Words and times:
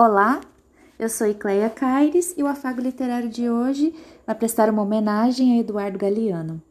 Olá, 0.00 0.40
eu 0.96 1.08
sou 1.08 1.26
Icleia 1.26 1.68
Caires 1.68 2.32
e 2.36 2.42
o 2.44 2.46
Afago 2.46 2.80
Literário 2.80 3.28
de 3.28 3.50
hoje 3.50 3.92
vai 4.24 4.32
prestar 4.32 4.70
uma 4.70 4.82
homenagem 4.82 5.54
a 5.54 5.58
Eduardo 5.58 5.98
Galeano. 5.98 6.62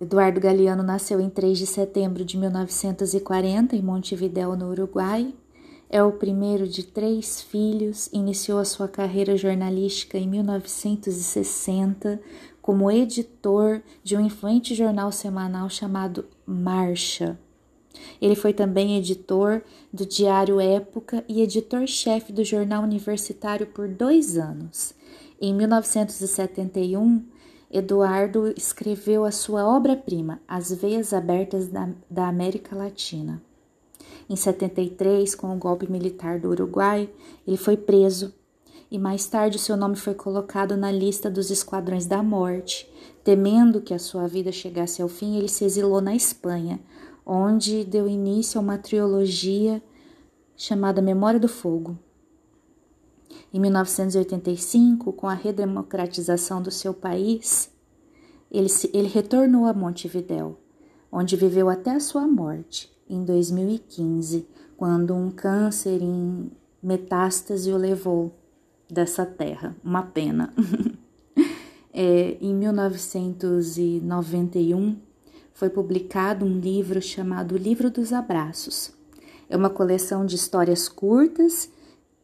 Eduardo 0.00 0.40
Galeano 0.40 0.84
nasceu 0.84 1.20
em 1.20 1.28
3 1.28 1.58
de 1.58 1.66
setembro 1.66 2.24
de 2.24 2.38
1940 2.38 3.74
em 3.74 3.82
Montevidéu, 3.82 4.54
no 4.54 4.70
Uruguai. 4.70 5.34
É 5.88 6.00
o 6.00 6.12
primeiro 6.12 6.68
de 6.68 6.84
três 6.84 7.42
filhos, 7.42 8.08
iniciou 8.12 8.60
a 8.60 8.64
sua 8.64 8.86
carreira 8.86 9.36
jornalística 9.36 10.16
em 10.16 10.28
1960 10.28 12.20
como 12.62 12.92
editor 12.92 13.82
de 14.04 14.16
um 14.16 14.20
influente 14.20 14.72
jornal 14.72 15.10
semanal 15.10 15.68
chamado 15.68 16.26
Marcha. 16.46 17.36
Ele 18.20 18.34
foi 18.34 18.52
também 18.52 18.96
editor 18.96 19.62
do 19.92 20.06
Diário 20.06 20.60
Época 20.60 21.24
e 21.28 21.42
editor-chefe 21.42 22.32
do 22.32 22.44
jornal 22.44 22.82
universitário 22.82 23.66
por 23.66 23.88
dois 23.88 24.36
anos. 24.36 24.94
Em 25.40 25.54
1971, 25.54 27.24
Eduardo 27.70 28.52
escreveu 28.56 29.24
a 29.24 29.30
sua 29.30 29.64
obra-prima, 29.64 30.40
As 30.46 30.72
Veias 30.72 31.12
Abertas 31.12 31.68
da, 31.68 31.88
da 32.10 32.28
América 32.28 32.76
Latina. 32.76 33.40
Em 34.28 34.36
73, 34.36 35.34
com 35.34 35.54
o 35.54 35.58
golpe 35.58 35.90
militar 35.90 36.38
do 36.38 36.50
Uruguai, 36.50 37.08
ele 37.46 37.56
foi 37.56 37.76
preso 37.76 38.34
e 38.90 38.98
mais 38.98 39.26
tarde 39.26 39.58
seu 39.58 39.76
nome 39.76 39.94
foi 39.94 40.14
colocado 40.14 40.76
na 40.76 40.90
lista 40.90 41.30
dos 41.30 41.50
Esquadrões 41.50 42.06
da 42.06 42.22
Morte. 42.22 42.90
Temendo 43.22 43.80
que 43.80 43.94
a 43.94 43.98
sua 43.98 44.26
vida 44.26 44.50
chegasse 44.50 45.00
ao 45.00 45.08
fim, 45.08 45.36
ele 45.36 45.48
se 45.48 45.64
exilou 45.64 46.00
na 46.00 46.14
Espanha, 46.14 46.80
onde 47.32 47.84
deu 47.84 48.08
início 48.08 48.58
a 48.58 48.62
uma 48.62 48.76
trilogia 48.76 49.80
chamada 50.56 51.00
Memória 51.00 51.38
do 51.38 51.46
Fogo. 51.46 51.96
Em 53.54 53.60
1985, 53.60 55.12
com 55.12 55.28
a 55.28 55.34
redemocratização 55.34 56.60
do 56.60 56.72
seu 56.72 56.92
país, 56.92 57.70
ele, 58.50 58.68
se, 58.68 58.90
ele 58.92 59.06
retornou 59.06 59.66
a 59.66 59.72
Montevidéu, 59.72 60.58
onde 61.12 61.36
viveu 61.36 61.68
até 61.68 61.92
a 61.92 62.00
sua 62.00 62.26
morte, 62.26 62.90
em 63.08 63.24
2015, 63.24 64.48
quando 64.76 65.14
um 65.14 65.30
câncer 65.30 66.02
em 66.02 66.50
metástase 66.82 67.70
o 67.70 67.76
levou 67.76 68.34
dessa 68.90 69.24
terra. 69.24 69.76
Uma 69.84 70.02
pena. 70.02 70.52
é, 71.94 72.36
em 72.40 72.52
1991, 72.52 75.09
foi 75.60 75.68
publicado 75.68 76.46
um 76.46 76.58
livro 76.58 77.02
chamado 77.02 77.54
Livro 77.54 77.90
dos 77.90 78.14
Abraços. 78.14 78.92
É 79.46 79.54
uma 79.54 79.68
coleção 79.68 80.24
de 80.24 80.34
histórias 80.34 80.88
curtas, 80.88 81.68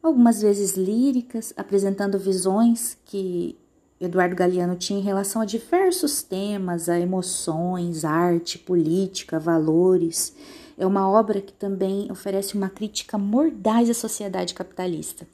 algumas 0.02 0.40
vezes 0.40 0.74
líricas, 0.74 1.52
apresentando 1.54 2.18
visões 2.18 2.96
que 3.04 3.54
Eduardo 4.00 4.34
Galeano 4.34 4.74
tinha 4.74 4.98
em 4.98 5.02
relação 5.02 5.42
a 5.42 5.44
diversos 5.44 6.22
temas, 6.22 6.88
a 6.88 6.98
emoções, 6.98 8.06
arte, 8.06 8.58
política, 8.58 9.38
valores. 9.38 10.34
É 10.78 10.86
uma 10.86 11.06
obra 11.06 11.42
que 11.42 11.52
também 11.52 12.10
oferece 12.10 12.54
uma 12.54 12.70
crítica 12.70 13.18
mordaz 13.18 13.90
à 13.90 13.94
sociedade 13.94 14.54
capitalista. 14.54 15.28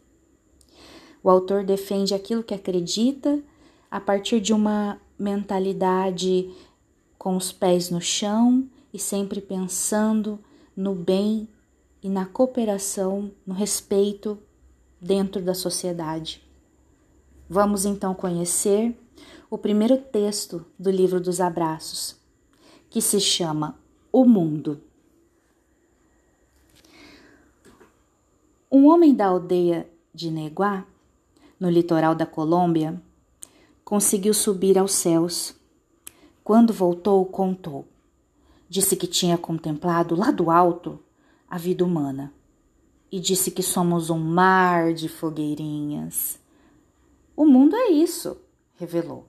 O 1.22 1.30
autor 1.30 1.62
defende 1.62 2.14
aquilo 2.14 2.42
que 2.42 2.52
acredita 2.52 3.38
a 3.88 4.00
partir 4.00 4.40
de 4.40 4.52
uma 4.52 5.00
mentalidade 5.16 6.50
com 7.22 7.36
os 7.36 7.52
pés 7.52 7.88
no 7.88 8.00
chão 8.00 8.68
e 8.92 8.98
sempre 8.98 9.40
pensando 9.40 10.40
no 10.76 10.92
bem 10.92 11.46
e 12.02 12.08
na 12.08 12.26
cooperação, 12.26 13.30
no 13.46 13.54
respeito 13.54 14.36
dentro 15.00 15.40
da 15.40 15.54
sociedade. 15.54 16.42
Vamos 17.48 17.84
então 17.84 18.12
conhecer 18.12 18.98
o 19.48 19.56
primeiro 19.56 19.98
texto 19.98 20.66
do 20.76 20.90
livro 20.90 21.20
dos 21.20 21.40
abraços, 21.40 22.16
que 22.90 23.00
se 23.00 23.20
chama 23.20 23.78
O 24.10 24.24
Mundo. 24.24 24.80
Um 28.68 28.88
homem 28.88 29.14
da 29.14 29.26
aldeia 29.26 29.88
de 30.12 30.28
Neguá, 30.28 30.84
no 31.60 31.70
litoral 31.70 32.16
da 32.16 32.26
Colômbia, 32.26 33.00
conseguiu 33.84 34.34
subir 34.34 34.76
aos 34.76 34.90
céus 34.90 35.54
quando 36.44 36.72
voltou, 36.72 37.24
contou. 37.24 37.86
Disse 38.68 38.96
que 38.96 39.06
tinha 39.06 39.38
contemplado 39.38 40.14
lá 40.14 40.30
do 40.30 40.50
alto 40.50 40.98
a 41.48 41.58
vida 41.58 41.84
humana 41.84 42.32
e 43.10 43.20
disse 43.20 43.50
que 43.50 43.62
somos 43.62 44.08
um 44.08 44.18
mar 44.18 44.94
de 44.94 45.08
fogueirinhas. 45.08 46.38
O 47.36 47.44
mundo 47.44 47.76
é 47.76 47.90
isso, 47.90 48.38
revelou. 48.74 49.28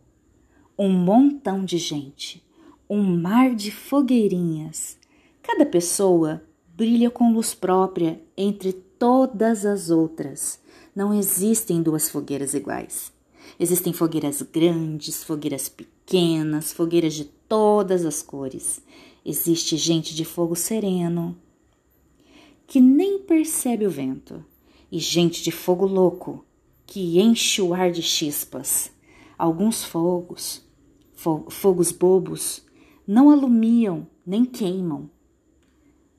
Um 0.79 0.89
montão 0.89 1.65
de 1.65 1.77
gente, 1.77 2.41
um 2.89 3.03
mar 3.03 3.53
de 3.53 3.69
fogueirinhas. 3.71 4.97
Cada 5.41 5.65
pessoa 5.65 6.41
brilha 6.75 7.11
com 7.11 7.33
luz 7.33 7.53
própria 7.53 8.21
entre 8.37 8.73
todas 8.73 9.65
as 9.65 9.89
outras. 9.89 10.59
Não 10.95 11.13
existem 11.13 11.83
duas 11.83 12.09
fogueiras 12.09 12.53
iguais. 12.53 13.11
Existem 13.59 13.93
fogueiras 13.93 14.41
grandes, 14.41 15.23
fogueiras 15.23 15.69
pequenas, 15.69 16.73
fogueiras 16.73 17.13
de 17.13 17.25
todas 17.25 18.05
as 18.05 18.21
cores. 18.21 18.81
Existe 19.25 19.77
gente 19.77 20.15
de 20.15 20.25
fogo 20.25 20.55
sereno, 20.55 21.37
que 22.65 22.79
nem 22.81 23.19
percebe 23.19 23.85
o 23.85 23.91
vento, 23.91 24.43
e 24.91 24.99
gente 24.99 25.43
de 25.43 25.51
fogo 25.51 25.85
louco, 25.85 26.43
que 26.85 27.19
enche 27.19 27.61
o 27.61 27.73
ar 27.73 27.91
de 27.91 28.01
chispas. 28.01 28.91
Alguns 29.37 29.83
fogos, 29.83 30.65
fogos 31.49 31.91
bobos, 31.91 32.63
não 33.07 33.29
alumiam 33.29 34.07
nem 34.25 34.45
queimam, 34.45 35.09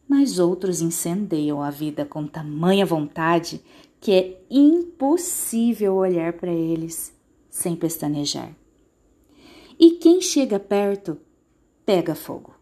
mas 0.07 0.39
outros 0.39 0.81
incendeiam 0.81 1.63
a 1.63 1.71
vida 1.71 2.05
com 2.05 2.27
tamanha 2.27 2.85
vontade 2.85 3.61
que 4.01 4.13
é 4.13 4.43
impossível 4.51 5.95
olhar 5.95 6.35
para 6.35 6.53
eles 6.53 7.14
sem 7.55 7.77
pestanejar. 7.77 8.53
E 9.79 9.93
quem 9.93 10.21
chega 10.21 10.59
perto 10.59 11.17
pega 11.87 12.13
fogo. 12.13 12.53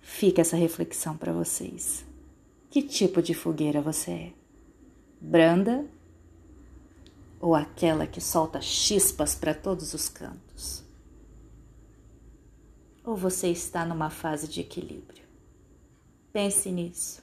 Fica 0.00 0.40
essa 0.40 0.56
reflexão 0.56 1.16
para 1.16 1.32
vocês. 1.32 2.06
Que 2.70 2.82
tipo 2.82 3.20
de 3.20 3.34
fogueira 3.34 3.82
você 3.82 4.10
é? 4.12 4.32
Branda 5.20 5.84
ou 7.40 7.56
aquela 7.56 8.06
que 8.06 8.20
solta 8.20 8.60
chispas 8.60 9.34
para 9.34 9.52
todos 9.52 9.92
os 9.92 10.08
cantos? 10.08 10.84
Ou 13.04 13.16
você 13.16 13.48
está 13.48 13.84
numa 13.84 14.08
fase 14.08 14.46
de 14.46 14.60
equilíbrio? 14.60 15.24
Pense 16.32 16.70
nisso. 16.70 17.20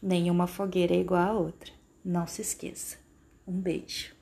Nenhuma 0.00 0.46
fogueira 0.46 0.94
é 0.94 1.00
igual 1.00 1.28
à 1.28 1.38
outra. 1.38 1.72
Não 2.02 2.26
se 2.26 2.40
esqueça. 2.40 2.96
Um 3.46 3.60
beijo. 3.60 4.13